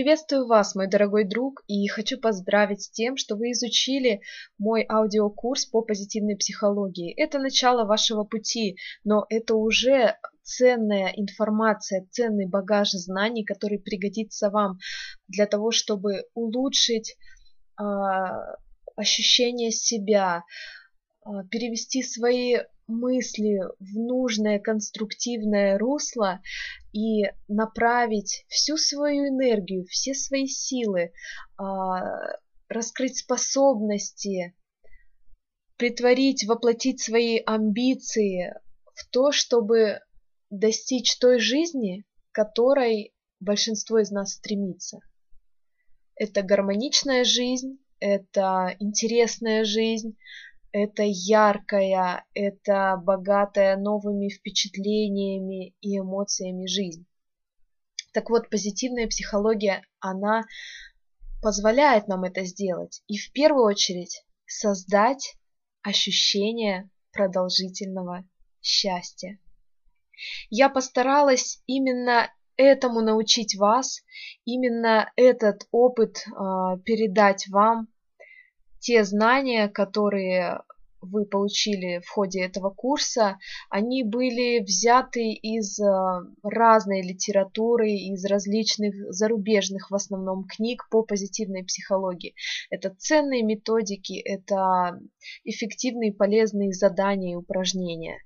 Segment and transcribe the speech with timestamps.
[0.00, 4.22] Приветствую вас, мой дорогой друг, и хочу поздравить с тем, что вы изучили
[4.56, 7.12] мой аудиокурс по позитивной психологии.
[7.12, 14.78] Это начало вашего пути, но это уже ценная информация, ценный багаж знаний, который пригодится вам
[15.28, 17.18] для того, чтобы улучшить
[17.78, 17.84] э,
[18.96, 20.44] ощущение себя,
[21.26, 22.56] э, перевести свои
[22.90, 26.40] мысли в нужное конструктивное русло
[26.92, 31.12] и направить всю свою энергию, все свои силы,
[31.56, 32.00] а,
[32.68, 34.54] раскрыть способности,
[35.76, 38.54] притворить, воплотить свои амбиции
[38.94, 40.00] в то, чтобы
[40.50, 45.00] достичь той жизни, к которой большинство из нас стремится.
[46.16, 50.16] Это гармоничная жизнь, это интересная жизнь,
[50.72, 57.06] это яркая, это богатая новыми впечатлениями и эмоциями жизнь.
[58.12, 60.44] Так вот, позитивная психология, она
[61.42, 63.02] позволяет нам это сделать.
[63.06, 65.36] И в первую очередь создать
[65.82, 68.24] ощущение продолжительного
[68.60, 69.38] счастья.
[70.50, 74.02] Я постаралась именно этому научить вас,
[74.44, 76.30] именно этот опыт э,
[76.84, 77.88] передать вам,
[78.80, 80.60] те знания, которые
[81.02, 83.38] вы получили в ходе этого курса,
[83.70, 85.84] они были взяты из э,
[86.42, 92.34] разной литературы, из различных зарубежных в основном книг по позитивной психологии.
[92.68, 95.00] Это ценные методики, это
[95.44, 98.18] эффективные полезные задания и упражнения.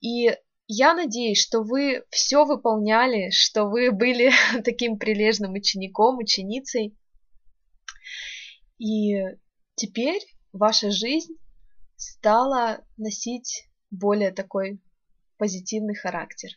[0.00, 0.34] И
[0.68, 4.30] я надеюсь, что вы все выполняли, что вы были
[4.64, 6.96] таким прилежным учеником, ученицей.
[8.78, 9.14] И
[9.76, 11.36] Теперь ваша жизнь
[11.96, 14.80] стала носить более такой
[15.36, 16.50] позитивный характер.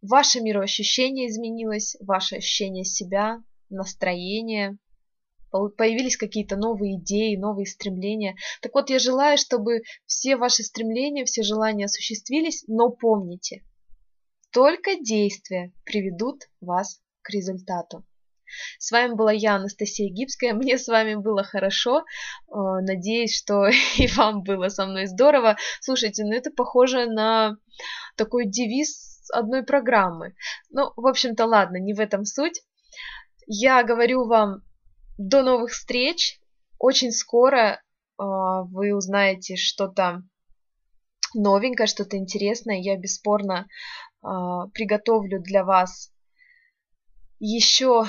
[0.00, 4.78] Ваше мироощущение изменилось, ваше ощущение себя, настроение,
[5.50, 8.36] появились какие-то новые идеи, новые стремления.
[8.60, 13.64] Так вот, я желаю, чтобы все ваши стремления, все желания осуществились, но помните,
[14.52, 18.04] только действия приведут вас к результату.
[18.78, 20.54] С вами была я, Анастасия Гибская.
[20.54, 21.98] Мне с вами было хорошо.
[21.98, 22.02] Э,
[22.82, 25.56] надеюсь, что и вам было со мной здорово.
[25.80, 27.56] Слушайте, ну это похоже на
[28.16, 30.34] такой девиз одной программы.
[30.70, 32.62] Ну, в общем-то, ладно, не в этом суть.
[33.46, 34.62] Я говорю вам
[35.18, 36.40] до новых встреч.
[36.78, 37.78] Очень скоро э,
[38.18, 40.22] вы узнаете что-то
[41.34, 42.78] новенькое, что-то интересное.
[42.78, 43.66] Я бесспорно
[44.22, 44.26] э,
[44.74, 46.12] приготовлю для вас
[47.38, 48.04] еще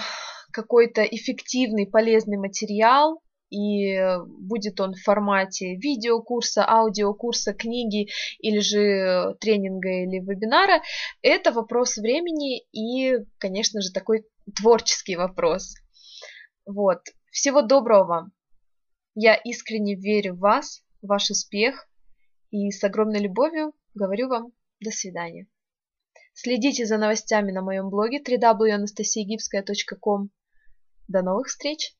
[0.54, 8.10] какой-то эффективный, полезный материал, и будет он в формате видеокурса, аудиокурса, книги
[8.40, 10.82] или же тренинга или вебинара,
[11.22, 14.26] это вопрос времени и, конечно же, такой
[14.56, 15.76] творческий вопрос.
[16.66, 17.02] Вот.
[17.32, 18.32] Всего доброго вам.
[19.16, 21.88] Я искренне верю в вас, в ваш успех
[22.50, 25.46] и с огромной любовью говорю вам до свидания.
[26.34, 30.30] Следите за новостями на моем блоге www.anastasiegipskaya.com
[31.08, 31.96] до новых встреч!